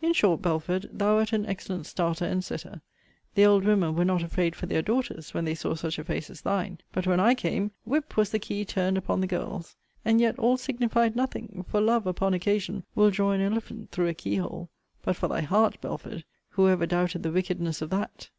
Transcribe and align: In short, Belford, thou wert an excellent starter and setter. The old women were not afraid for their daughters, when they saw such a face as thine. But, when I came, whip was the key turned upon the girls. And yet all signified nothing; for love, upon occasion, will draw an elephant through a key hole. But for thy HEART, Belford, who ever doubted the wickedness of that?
In 0.00 0.14
short, 0.14 0.40
Belford, 0.40 0.88
thou 0.90 1.16
wert 1.16 1.34
an 1.34 1.44
excellent 1.44 1.84
starter 1.84 2.24
and 2.24 2.42
setter. 2.42 2.80
The 3.34 3.44
old 3.44 3.62
women 3.64 3.94
were 3.94 4.06
not 4.06 4.22
afraid 4.22 4.56
for 4.56 4.64
their 4.64 4.80
daughters, 4.80 5.34
when 5.34 5.44
they 5.44 5.54
saw 5.54 5.74
such 5.74 5.98
a 5.98 6.04
face 6.04 6.30
as 6.30 6.40
thine. 6.40 6.78
But, 6.94 7.06
when 7.06 7.20
I 7.20 7.34
came, 7.34 7.72
whip 7.84 8.16
was 8.16 8.30
the 8.30 8.38
key 8.38 8.64
turned 8.64 8.96
upon 8.96 9.20
the 9.20 9.26
girls. 9.26 9.76
And 10.02 10.18
yet 10.18 10.38
all 10.38 10.56
signified 10.56 11.14
nothing; 11.14 11.62
for 11.68 11.82
love, 11.82 12.06
upon 12.06 12.32
occasion, 12.32 12.84
will 12.94 13.10
draw 13.10 13.32
an 13.32 13.42
elephant 13.42 13.90
through 13.90 14.08
a 14.08 14.14
key 14.14 14.36
hole. 14.36 14.70
But 15.02 15.16
for 15.16 15.28
thy 15.28 15.42
HEART, 15.42 15.78
Belford, 15.82 16.24
who 16.48 16.70
ever 16.70 16.86
doubted 16.86 17.22
the 17.22 17.30
wickedness 17.30 17.82
of 17.82 17.90
that? 17.90 18.30